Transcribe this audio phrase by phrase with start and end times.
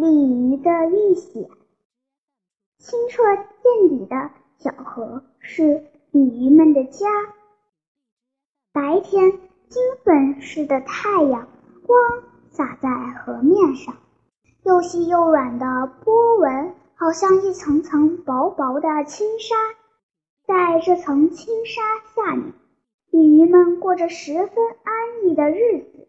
[0.00, 1.50] 鲤鱼的遇险。
[2.78, 7.08] 清澈见底的小河是鲤鱼们的家。
[8.72, 9.32] 白天，
[9.68, 11.48] 金粉似的太阳
[11.84, 11.98] 光
[12.52, 13.96] 洒在河面上，
[14.62, 19.56] 又细又软的波纹，好像一层层薄薄的轻纱。
[20.46, 21.82] 在这层轻纱
[22.14, 22.52] 下面，
[23.10, 24.54] 鲤鱼们过着十分
[24.84, 26.06] 安逸的日子。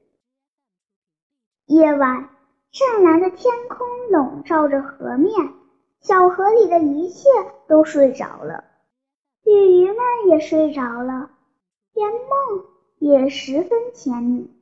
[1.66, 2.30] 夜晚。
[2.72, 5.32] 湛蓝的天空笼罩着河面，
[6.02, 7.28] 小河里的一切
[7.68, 8.64] 都睡着了，
[9.44, 11.32] 鲤鱼们也睡着了，
[11.94, 12.66] 连梦
[13.00, 14.54] 也十分甜蜜。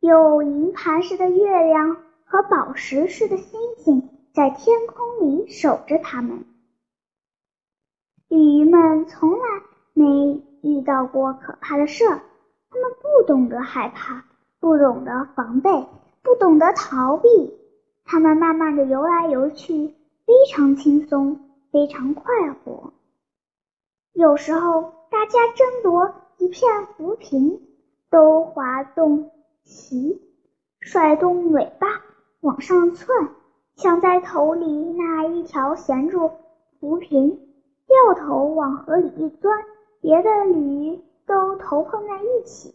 [0.00, 1.96] 有银盘似的月亮
[2.26, 6.44] 和宝石似的星星在天空里守着它们。
[8.28, 9.62] 鲤鱼们从来
[9.94, 12.20] 没遇到过可怕的事儿，
[12.68, 14.26] 它们不懂得害怕，
[14.60, 15.70] 不懂得防备。
[16.24, 17.28] 不懂得逃避，
[18.06, 19.94] 他们慢慢的游来游去，
[20.26, 21.38] 非常轻松，
[21.70, 22.94] 非常快活。
[24.14, 27.60] 有时候，大家争夺一片浮萍，
[28.10, 29.30] 都滑动
[29.64, 30.18] 鳍，
[30.80, 31.86] 甩动尾巴
[32.40, 33.28] 往上窜，
[33.76, 36.30] 想在头里那一条衔住
[36.80, 37.38] 浮萍，
[37.86, 39.62] 掉头往河里一钻，
[40.00, 42.74] 别的鲤鱼都头碰在一起，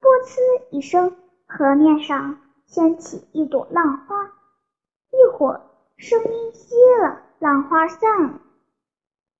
[0.00, 0.38] 啵呲
[0.70, 1.12] 一声，
[1.46, 2.38] 河面上。
[2.66, 5.62] 掀起一朵浪花，一会儿
[5.96, 8.40] 声音息了，浪花散了，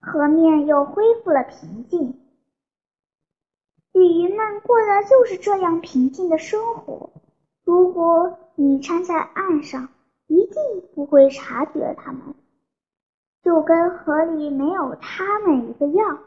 [0.00, 2.18] 河面又恢复了平静。
[3.92, 7.10] 鲤鱼们过的就是这样平静的生活。
[7.64, 9.88] 如果你站在岸上，
[10.28, 10.55] 一定
[10.94, 12.34] 不会察觉它们，
[13.42, 16.20] 就跟河里没有它们一个样。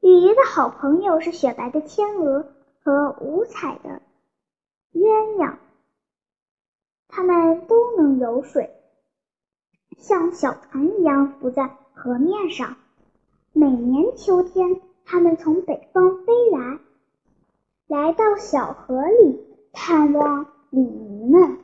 [0.00, 2.46] 鲤鱼的好朋友是雪白的天鹅
[2.82, 4.02] 和五彩的
[4.92, 5.56] 鸳鸯。
[7.08, 8.70] 它们都能游水，
[9.98, 12.76] 像小船一样浮在河面上。
[13.52, 16.78] 每年秋天，它们从北方飞来，
[17.86, 21.58] 来到小河里探望鲤鱼们，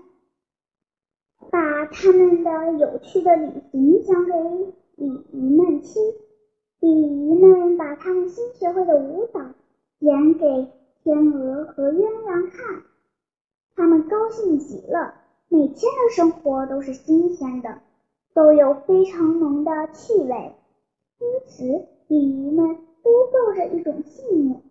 [1.50, 4.32] 把他们的有趣的旅行讲给
[4.96, 6.02] 鲤鱼们听。
[6.80, 9.40] 鲤鱼们把他们新学会的舞蹈
[9.98, 10.72] 演给
[11.04, 12.82] 天鹅和鸳鸯看，
[13.76, 15.21] 他们高兴极了。
[15.52, 17.82] 每天的生活都是新鲜的，
[18.32, 20.54] 都有非常浓的气味，
[21.18, 24.62] 因此鲤鱼们都抱着一种信念：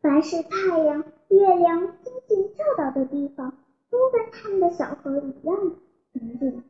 [0.00, 3.52] 凡是太阳、月亮、星星照到的地方，
[3.90, 5.76] 都跟他们的小河一样
[6.14, 6.64] 平静，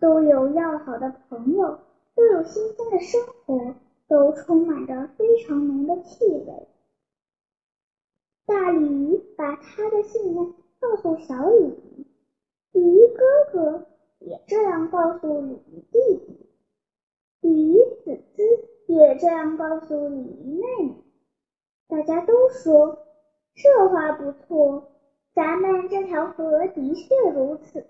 [0.00, 1.78] 都有要好的朋友，
[2.16, 3.76] 都有新鲜的生活，
[4.08, 6.66] 都充满着非常浓的气味。
[8.46, 11.70] 大鲤鱼把他的信念告诉小鲤鱼。
[11.70, 11.85] 鲤鱼
[13.56, 13.86] 哥哥
[14.18, 16.46] 也这样告诉鲤鱼弟弟，
[17.40, 18.42] 鲤鱼子子
[18.86, 20.94] 也这样告诉鲤鱼妹妹。
[21.88, 22.98] 大家都说
[23.54, 24.92] 这话不错，
[25.34, 27.86] 咱们这条河的确如此。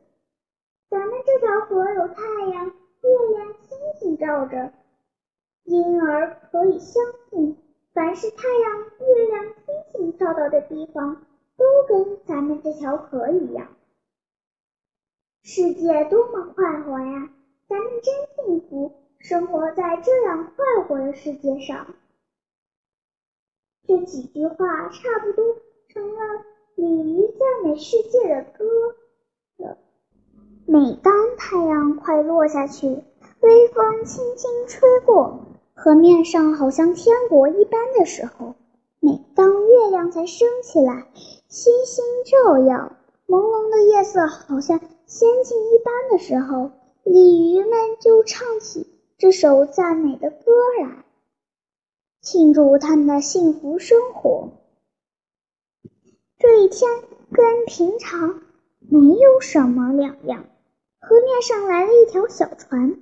[0.89, 2.23] 咱们这条河有太
[2.53, 4.73] 阳、月亮、星星照着，
[5.65, 7.57] 因而可以相信，
[7.93, 13.67] 凡是太阳、月亮、星星照到的地方，都跟咱们这条河一样。
[15.49, 17.31] 世界多么快活呀！
[17.69, 18.13] 咱们真
[18.45, 21.95] 幸福，生活在这样快活的世界上。
[23.87, 25.45] 这几句话差不多
[25.89, 28.65] 成了鲤鱼赞美世界的歌
[29.59, 29.79] 了。
[30.67, 32.89] 每当太阳快落下去，
[33.39, 35.39] 微风轻轻吹过，
[35.75, 38.57] 河面上好像天国一般的时候，
[38.99, 41.07] 每当月亮才升起来，
[41.47, 42.97] 星星照耀，
[43.29, 44.81] 朦胧的夜色好像……
[45.07, 46.73] 仙境一般的时候，
[47.05, 51.05] 鲤鱼们就唱起这首赞美的歌来，
[52.21, 54.51] 庆祝他们的幸福生活。
[56.39, 56.91] 这一天
[57.33, 58.43] 跟平常
[58.81, 60.45] 没有什么两样。
[60.99, 63.01] 河面上来了一条小船，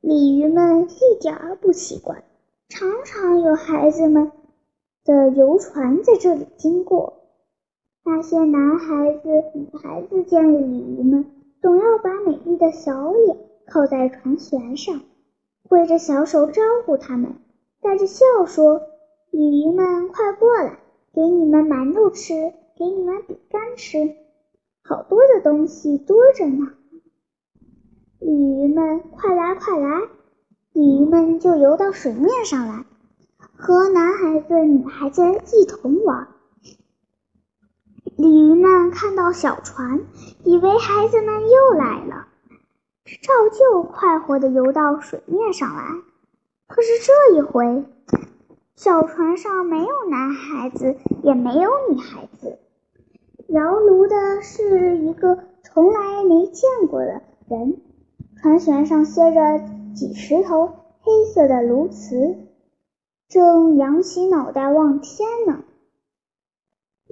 [0.00, 2.24] 鲤鱼们一点儿不奇怪，
[2.70, 4.32] 常常有孩子们
[5.04, 7.19] 的游船在这里经过。
[8.12, 11.26] 那些男孩子、女孩子见了鲤鱼们，
[11.62, 13.36] 总要把美丽的小脸
[13.68, 15.00] 靠在船舷上，
[15.68, 17.36] 挥着小手招呼他们，
[17.80, 18.82] 带着笑说
[19.30, 20.80] ：“鲤鱼们，快过来，
[21.14, 24.16] 给你们馒头吃，给你们饼干吃，
[24.82, 26.72] 好多的东西多着呢。”
[28.18, 30.00] 鲤鱼们，快来，快来！
[30.72, 32.84] 鲤鱼们就游到水面上来，
[33.54, 35.22] 和男孩子、女孩子
[35.56, 36.26] 一同玩。
[38.20, 40.02] 鲤鱼们看到小船，
[40.44, 42.26] 以为孩子们又来了，
[43.22, 45.82] 照旧快活地游到水面上来。
[46.66, 47.86] 可是这一回，
[48.76, 52.58] 小船上没有男孩子，也没有女孩子，
[53.48, 57.80] 摇橹的是一个从来没见过的人。
[58.36, 59.64] 船舷上歇着
[59.94, 60.66] 几十头
[61.00, 62.36] 黑色的鸬鹚，
[63.30, 65.64] 正仰起脑袋望天呢。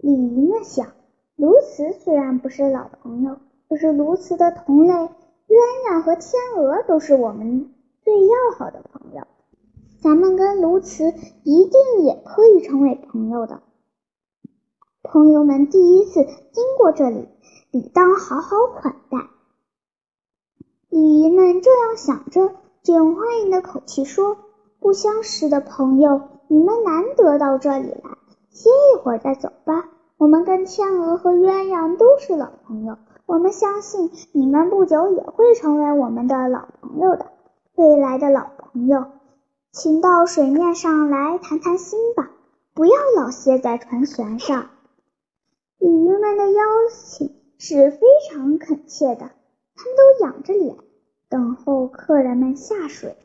[0.00, 0.92] 鲤鱼们想，
[1.38, 3.38] 鸬鹚虽然不是老朋友，
[3.68, 5.08] 可是鸬鹚的同类鸳
[5.88, 9.22] 鸯和天鹅都是我们最要好的朋友，
[10.02, 11.14] 咱们跟鸬鹚
[11.44, 13.62] 一定也可以成为朋友的。
[15.04, 17.28] 朋友们第一次经过这里，
[17.70, 19.18] 理当好好款待。
[20.88, 24.36] 鲤鱼们这样想着，就用欢迎的口气说
[24.80, 28.18] ：“不相识的朋友，你们难得到这里来。”
[28.50, 29.88] 歇一会儿再走吧。
[30.18, 37.26] 我们跟天鹅和鸳鸯都是老朋友，我们相信你们不久也会成为我们的老朋友的。
[37.76, 39.06] 未来的老朋友，
[39.70, 42.32] 请到水面上来谈谈心吧，
[42.74, 44.70] 不要老歇在船舷上。
[45.78, 49.30] 鲤鱼们的邀请是非常恳切的，
[49.76, 50.74] 他们都仰着脸
[51.28, 53.16] 等候客人们下水。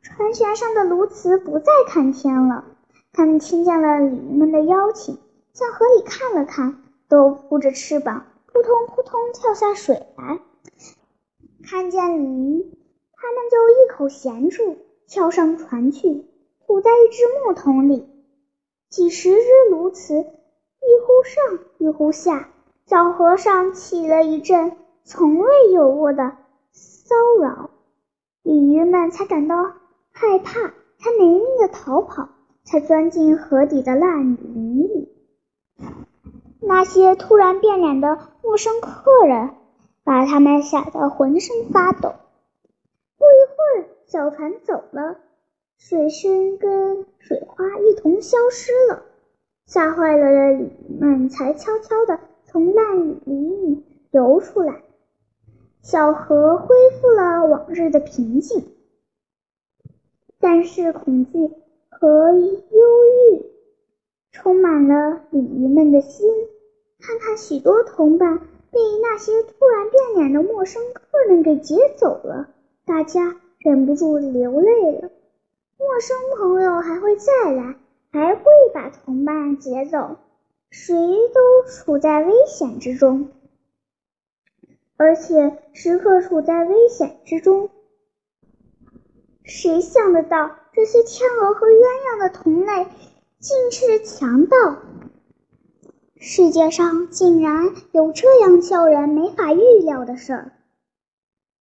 [0.00, 2.64] 船舷上的鸬鹚不再看天了。
[3.12, 5.18] 他们听见了鲤鱼们的邀请，
[5.52, 10.40] 向河里看了看，都扑着翅膀，扑通扑通跳下水来。
[11.62, 12.72] 看见鲤鱼，
[13.14, 16.24] 他们就一口衔住，跳上船去，
[16.66, 18.08] 吐在一只木桶里。
[18.88, 22.48] 几十只鸬鹚一呼上，一呼下，
[22.86, 26.36] 小河上起了一阵从未有过的
[26.72, 27.70] 骚扰，
[28.42, 29.56] 鲤鱼们才感到
[30.12, 30.60] 害怕，
[30.98, 32.28] 才没命的逃跑。
[32.64, 35.11] 才钻进河底的烂泥里。
[36.64, 39.50] 那些突然变脸的陌生客人，
[40.04, 42.14] 把他们吓得浑身发抖。
[43.18, 45.18] 不一会儿，小船走了，
[45.76, 49.02] 水声跟水花一同消失了。
[49.66, 54.82] 吓坏了的鲤鱼们才悄悄地从烂泥里游出来。
[55.82, 58.64] 小河恢复了往日的平静，
[60.38, 61.50] 但是恐惧。
[62.02, 62.48] 和忧
[63.30, 63.51] 郁
[64.32, 66.28] 充满了鲤鱼们的心。
[66.98, 72.48] 看看许多同伴被那些突然变脸的陌生客人给劫走了，
[72.84, 75.10] 大家忍不住流泪了。
[75.78, 77.76] 陌生朋友还会再来，
[78.12, 80.16] 还会把同伴劫走，
[80.70, 80.94] 谁
[81.34, 83.30] 都处在危险之中，
[84.96, 87.68] 而且时刻处在危险之中。
[89.44, 90.56] 谁想得到？
[90.72, 91.82] 这些天鹅和鸳
[92.14, 92.86] 鸯的同类
[93.42, 94.56] 竟是强盗！
[96.14, 100.52] 世界上竟然有这样叫人没法预料的事儿。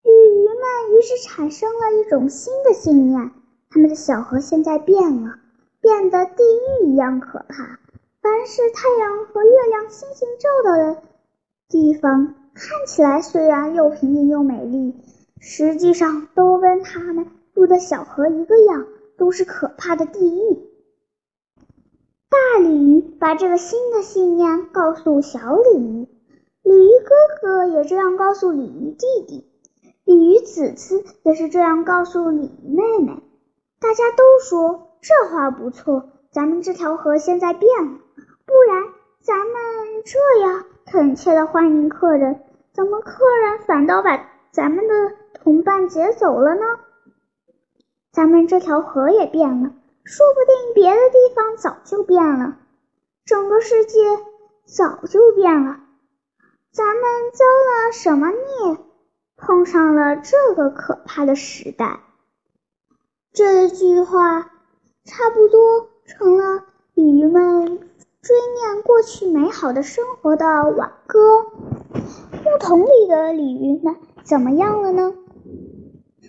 [0.03, 3.31] 鲤鱼们于是产生了一种新的信念：
[3.71, 5.37] 他们的小河现在变了，
[5.81, 6.43] 变得地
[6.83, 7.79] 狱一样可怕。
[8.21, 11.03] 凡是太阳和月亮、星星照到的
[11.71, 14.95] 地方，看起来虽然又平静又美丽，
[15.41, 18.87] 实际上都跟他们住的小河一个样。
[19.17, 20.70] 都是可怕的地狱。
[22.31, 26.09] 大鲤鱼把这个新的信念告诉小鲤鱼，
[26.63, 29.51] 鲤鱼哥哥也这样告诉鲤鱼弟弟，
[30.05, 33.21] 鲤鱼子子也是这样告诉鲤鱼妹妹。
[33.81, 37.99] 大家都说这话不错，咱们这条河现在变了，
[38.47, 38.85] 不然
[39.21, 39.55] 咱们
[40.05, 46.63] 这样恳切的欢迎客人，怎么客人反倒把咱们的同伴劫走了呢？
[48.13, 49.73] 咱们这条河也变了，
[50.05, 52.59] 说不定别的地方早就变了，
[53.25, 53.99] 整个世界
[54.65, 55.81] 早就变了。
[56.73, 57.03] 咱们
[57.33, 58.79] 遭了什么孽，
[59.37, 62.01] 碰上了这个可怕的时代？
[63.33, 64.51] 这句话
[65.05, 66.65] 差不多成了
[66.95, 67.79] 鲤鱼们
[68.21, 71.47] 追念过去美好的生活的挽歌。
[72.45, 75.15] 木桶里的鲤鱼们怎么样了呢？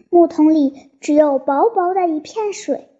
[0.10, 2.91] 木桶里只有薄薄的一片水，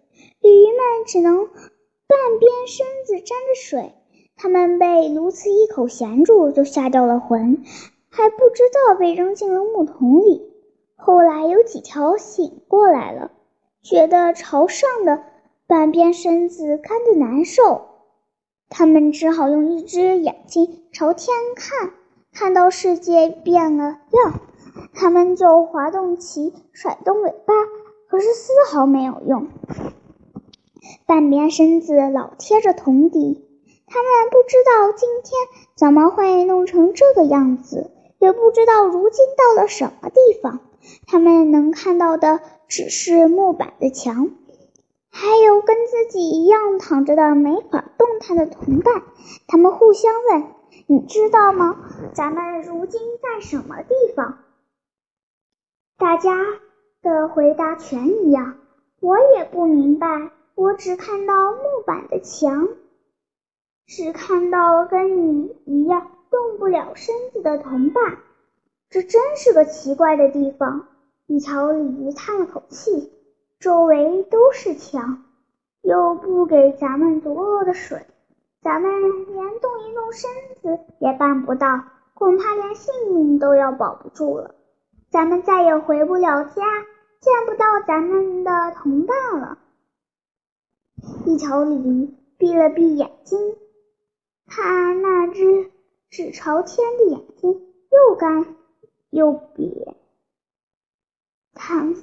[0.42, 3.94] 鲤鱼们只能半边身子沾着水。
[4.36, 7.62] 它们被鸬鹚一口衔住，就吓掉了魂，
[8.10, 10.50] 还不知道被扔进了木桶里。
[10.96, 13.30] 后来有几条醒过来了，
[13.82, 15.22] 觉得朝上的
[15.68, 17.82] 半边身子干得难受，
[18.68, 21.92] 他们只好用一只眼睛朝天看，
[22.32, 24.40] 看到世界变了样。
[24.94, 27.54] 他们就滑动鳍，甩动尾巴，
[28.08, 29.48] 可是丝毫没有用。
[31.06, 33.44] 半边身子老贴着桶底，
[33.86, 35.32] 他们不知道今天
[35.76, 40.60] 怎么会弄成这个样子，也不知道如今到了什么地方。
[41.06, 44.30] 他们能看到的只是木板的墙，
[45.10, 49.02] 还有跟自己一样躺着的没法动弹的同伴。
[49.46, 50.44] 他们互相问
[50.88, 51.76] ：“你知道吗？
[52.14, 54.38] 咱们如今在什么地方？”
[55.96, 56.36] 大家
[57.00, 58.56] 的回答全一样
[58.98, 62.68] ：“我也不明白，我只看到木板的墙。”
[63.84, 68.18] 只看到跟你一样动不了身子的同伴，
[68.88, 70.86] 这真是个奇怪的地方。
[71.26, 73.12] 一条鲤鱼叹了口气，
[73.58, 75.24] 周围都是墙，
[75.82, 78.06] 又不给咱们足够的水，
[78.62, 78.90] 咱们
[79.26, 80.30] 连动一动身
[80.62, 84.54] 子也办不到，恐怕连性命都要保不住了。
[85.10, 86.62] 咱们再也回不了家，
[87.20, 89.58] 见不到咱们的同伴了。
[91.26, 93.38] 一条鲤鱼闭了闭眼睛。
[94.46, 95.70] 它那只
[96.10, 98.54] 只朝天的眼睛又干
[99.10, 99.94] 又瘪，
[101.54, 101.94] 他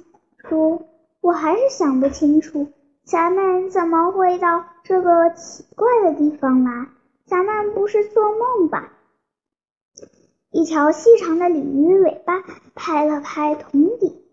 [0.48, 0.82] 说
[1.20, 2.68] ：“我还是想不清楚，
[3.04, 6.88] 咱们怎么会到这个奇怪的地方来？
[7.26, 8.92] 咱们不是做梦吧？”
[10.50, 12.42] 一条细长的鲤鱼尾巴
[12.74, 14.24] 拍了拍桶底，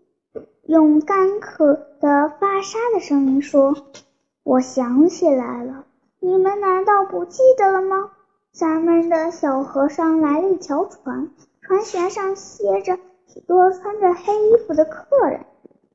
[0.64, 3.76] 用干渴的发沙的声音说
[4.48, 5.84] ：“我想起来了。”
[6.20, 8.12] 你们难道不记得了吗？
[8.50, 11.28] 咱们的小河上来了一条船，
[11.60, 15.44] 船舷上歇着许多穿着黑衣服的客人，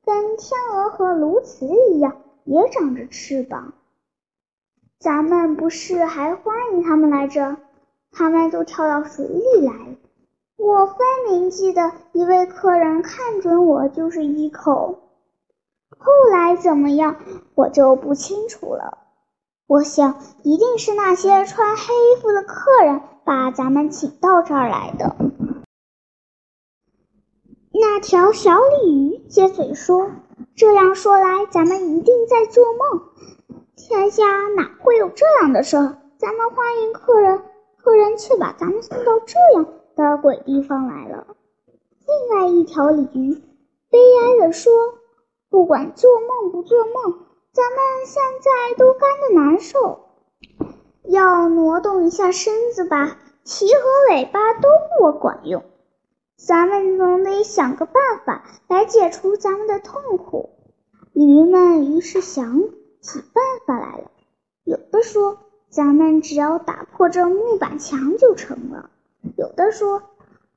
[0.04, 3.74] 跟天鹅和鸬鹚一样，也长着翅膀。
[5.00, 7.56] 咱们不是还欢迎他们来着？
[8.12, 9.96] 他们都跳到水里来了。
[10.56, 10.96] 我分
[11.28, 15.00] 明记得一位客人看准我就是一口。
[16.04, 17.16] 后来怎么样，
[17.54, 18.98] 我就不清楚了。
[19.66, 25.16] 我想，一定是那些穿黑衣服的客人把咱们请到这儿来的。
[27.72, 30.10] 那条小鲤鱼接嘴说
[30.54, 33.02] ：“这样说来，咱们一定在做梦。
[33.74, 35.96] 天下哪会有这样的事儿？
[36.18, 37.42] 咱们欢迎客人，
[37.78, 41.26] 客人却把咱们送到这样的鬼地方来了。”
[42.06, 43.42] 另外一条鲤鱼
[43.90, 44.70] 悲哀地说
[45.54, 47.20] ：“不管做梦不做梦。”
[47.54, 50.00] 咱们现在都干得难受，
[51.04, 54.68] 要挪动一下身子吧，鳍和尾巴都
[54.98, 55.62] 不管用。
[56.36, 60.50] 咱们总得想个办法来解除咱们的痛苦。
[61.12, 62.60] 鱼们于是想
[63.00, 64.10] 起办法来了。
[64.64, 65.38] 有的说，
[65.70, 68.90] 咱们只要打破这木板墙就成了；
[69.36, 70.02] 有的说，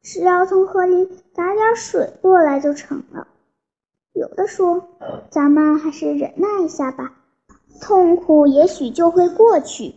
[0.02, 3.28] 只要从河里打点水过来就成了。
[4.18, 4.88] 有的说
[5.30, 7.14] ：“咱们还是忍耐一下吧，
[7.80, 9.94] 痛苦也许就会过去。”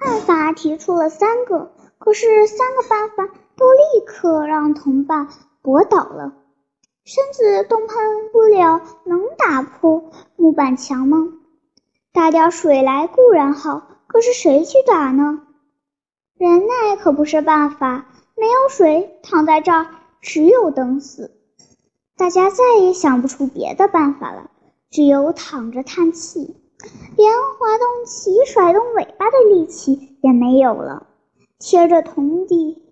[0.00, 5.28] 办法提出了三个，可是三个办法都立刻让同伴
[5.62, 6.34] 驳倒了。
[7.04, 7.96] 身子动弹
[8.32, 11.28] 不了，能打破木板墙吗？
[12.12, 15.40] 打点水来固然好，可是谁去打呢？
[16.38, 18.06] 忍耐可不是办法，
[18.36, 19.86] 没有水，躺在这儿
[20.20, 21.35] 只有等死。
[22.18, 24.50] 大家再也想不出别的办法了，
[24.90, 26.56] 只有躺着叹气，
[27.14, 31.06] 连滑动鳍、甩动尾巴的力气也没有了。
[31.58, 32.82] 贴着桶底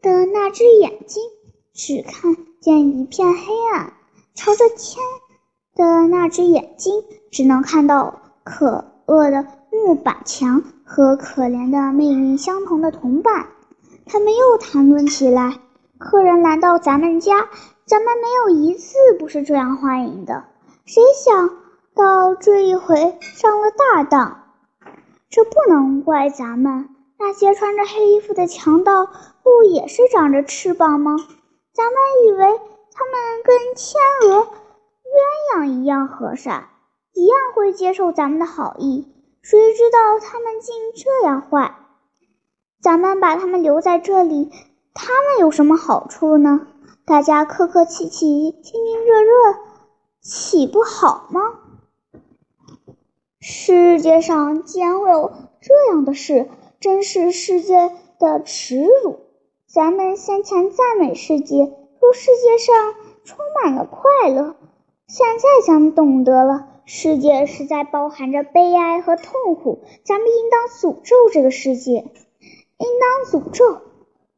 [0.00, 1.22] 的那只眼睛
[1.74, 3.92] 只看见一片黑暗，
[4.34, 5.04] 朝着天
[5.74, 13.48] 的那只眼睛只能看到可恶的木板墙和可怜的命运相同的同伴。
[14.06, 15.58] 他们又谈论起来：
[15.98, 17.48] 客人来到咱们家。
[17.88, 20.44] 咱们没有一次不是这样欢迎的，
[20.84, 21.48] 谁想
[21.94, 24.42] 到这一回上了大当？
[25.30, 29.06] 这不能怪咱们，那些穿着黑衣服的强盗
[29.42, 31.16] 不也是长着翅膀吗？
[31.72, 31.94] 咱们
[32.26, 32.60] 以为
[32.92, 34.48] 他们跟天鹅、
[35.56, 36.68] 鸳鸯一样和善，
[37.14, 41.74] 一样会接受咱们的好意，谁知道他们竟这样坏？
[42.82, 44.52] 咱们把他们留在这里，
[44.92, 46.66] 他们有什么好处呢？
[47.08, 49.32] 大家客客气气、亲亲热热，
[50.20, 51.40] 岂不好吗？
[53.40, 56.50] 世界上竟然会有这样的事，
[56.80, 59.20] 真是世界的耻辱！
[59.66, 64.56] 咱们先前赞美世界，说世界上充满了快乐，
[65.06, 73.80] 现在咱们懂得了，世界实在包含着悲哀和痛苦，咱们应当诅咒这个世界，应当诅咒。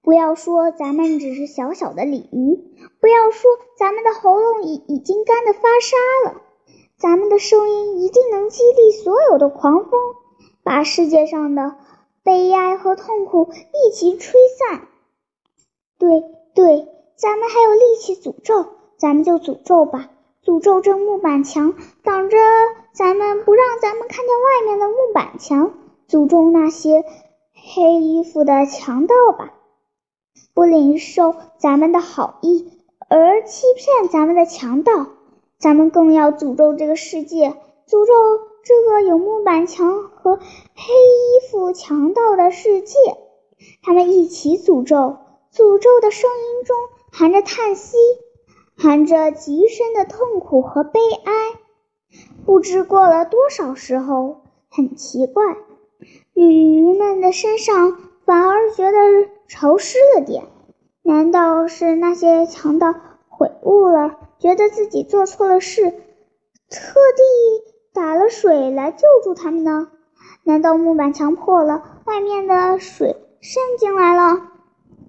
[0.02, 2.59] 不要说咱们只是小小的鲤鱼，
[3.00, 6.40] 不要说咱们的喉咙已已经干得发沙了，
[6.99, 9.92] 咱们的声音一定能激励所有的狂风，
[10.62, 11.76] 把世界上的
[12.23, 14.88] 悲哀和痛苦一起吹散。
[15.99, 18.66] 对对，咱们还有力气诅咒，
[18.99, 20.11] 咱们就诅咒吧，
[20.42, 22.38] 诅咒这木板墙，挡着
[22.95, 25.75] 咱们，不让咱们看见外面的木板墙，
[26.09, 27.04] 诅咒那些
[27.75, 29.52] 黑衣服的强盗吧，
[30.61, 32.71] 不领受咱们的好意
[33.09, 35.07] 而欺骗咱们的强盗，
[35.59, 37.49] 咱们更要诅咒这个世界，
[37.88, 38.12] 诅咒。
[38.62, 40.43] 这个有木板墙和黑
[40.93, 42.95] 衣服强盗的世界，
[43.83, 45.17] 他们一起诅咒，
[45.50, 46.76] 诅咒的声音中
[47.11, 47.97] 含着叹息，
[48.76, 51.33] 含着极深的痛苦和悲哀。
[52.45, 55.43] 不知过了多少时候，很奇怪，
[56.35, 58.99] 鲤鱼们的身上反而觉得
[59.50, 60.45] 潮湿了点。
[61.02, 62.95] 难道是那些强盗
[63.28, 67.73] 悔悟了，觉得自己做错了事，特地？
[67.92, 69.90] 打了水来救助他们呢？
[70.45, 74.52] 难道木板墙破了，外面的水渗进来了？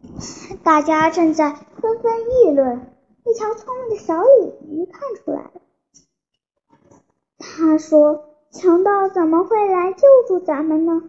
[0.66, 2.88] 大家正在纷纷议论。
[3.24, 5.62] 一条聪明的小鲤鱼看出来了，
[7.38, 11.04] 他说：“强盗怎么会来救助咱们呢？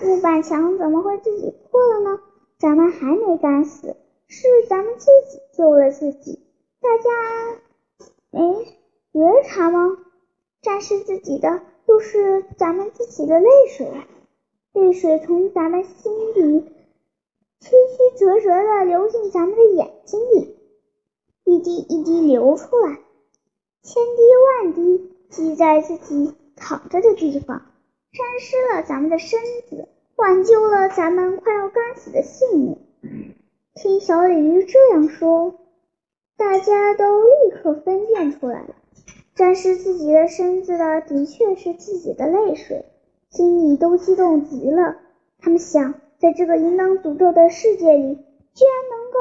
[0.00, 2.20] 木板墙怎么会自己破了呢？
[2.58, 3.96] 咱们还没干死，
[4.28, 6.40] 是咱们自己救了自己。
[6.80, 7.60] 大家
[8.30, 8.64] 没
[9.12, 9.98] 觉察吗？”
[10.62, 13.86] 战士自己的，就是咱们自己的泪水，
[14.72, 16.64] 泪水从咱们心底
[17.60, 20.56] 曲曲折折的流进咱们的眼睛里，
[21.44, 22.98] 一滴一滴流出来，
[23.82, 24.22] 千滴
[24.64, 27.58] 万滴积在自己躺着的地方，
[28.12, 32.78] 沾湿了咱们的身子，挽救了咱们快要干死的性命。
[33.74, 35.54] 听小鲤鱼这样说，
[36.38, 38.74] 大家都立刻分辨出来了。
[39.34, 42.86] 沾湿自己的身子的，的确是自己的泪水，
[43.28, 44.96] 心里都激动极了。
[45.38, 48.14] 他们想，在这个应当诅咒的世界里，
[48.54, 49.18] 居然能够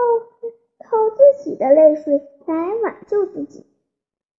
[0.80, 3.66] 靠自己的泪水来挽救自己，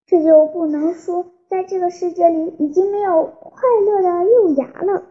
[0.07, 5.05] 这就不能说在这个世界里已经没有快乐的幼芽了。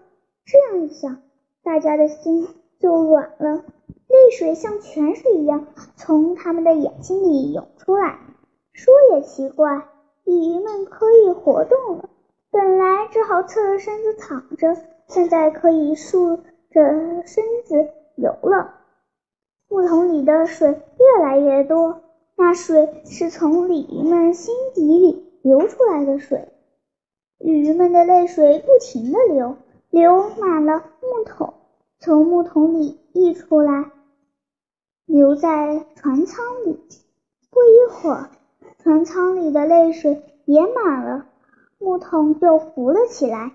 [0.47, 1.21] 这样一想，
[1.65, 2.47] 大家的心
[2.79, 3.65] 就软了，
[4.07, 8.19] 泪水像泉水一样从他们的眼睛里涌出来。
[8.71, 9.87] 说也奇怪。
[10.23, 12.09] 鲤鱼们可以活动了，
[12.51, 16.37] 本来只好侧着身子躺着，现在可以竖
[16.69, 18.75] 着身子游了。
[19.67, 22.01] 木桶里的水越来越多，
[22.35, 26.47] 那水是从鲤鱼们心底里流出来的水。
[27.39, 29.57] 鲤鱼们的泪水不停地流，
[29.95, 31.53] 流满了木桶，
[31.99, 33.93] 从木桶里溢出来，
[35.05, 36.83] 留在船舱里。
[37.49, 38.29] 不一会儿。
[38.83, 41.27] 船舱里的泪水也满了，
[41.77, 43.53] 木桶就浮了起来。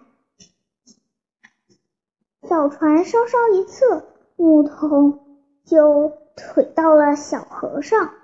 [2.48, 4.02] 小船稍稍一侧，
[4.36, 5.18] 木桶
[5.66, 8.14] 就推到了小河上。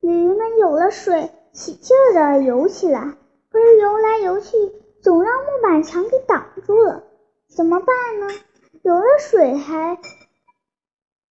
[0.00, 3.16] 鲤鱼们有了水，起劲儿的游起来，
[3.52, 4.56] 可是游来游去，
[5.00, 7.04] 总让木板墙给挡住了。
[7.48, 7.86] 怎么办
[8.20, 8.26] 呢？
[8.82, 9.98] 有了水还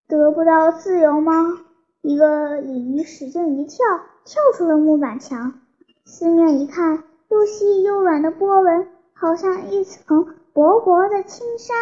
[0.08, 1.60] 得不到自由吗？
[2.02, 3.86] 一个鲤鱼使劲一跳，
[4.24, 5.62] 跳出了木板墙。
[6.04, 11.74] 四面一看，又细又软的波纹，好像一层薄薄的青纱，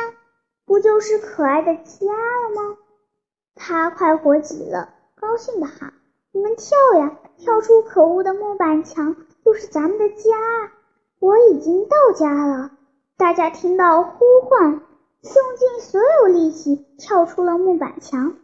[0.65, 2.77] 不就是可爱的家了吗？
[3.55, 5.93] 它快活极了，高兴地喊
[6.31, 9.15] ：“你们跳呀，跳出可恶的木板墙，
[9.45, 10.71] 就是咱们的家！
[11.19, 12.71] 我已经到家了。”
[13.15, 14.81] 大家听到呼唤，用
[15.21, 18.35] 尽所有力气跳出了木板墙。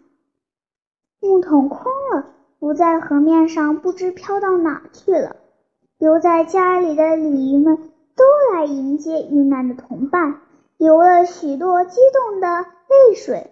[1.20, 2.28] 木桶空了，
[2.60, 5.38] 浮在河面上，不知飘到哪去了。
[5.98, 7.78] 留在家里的鲤鱼们
[8.16, 10.42] 都来迎接遇难的同伴，
[10.78, 12.48] 流了许多激动的
[12.88, 13.52] 泪水。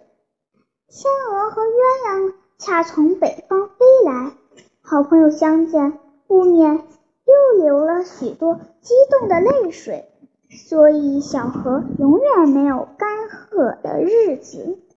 [0.88, 3.74] 天鹅和鸳鸯恰从北方飞
[4.06, 4.32] 来，
[4.80, 10.08] 好朋友相见，不免又流了许多激动的泪水。
[10.50, 14.78] 所以，小河永远没有干涸的日子。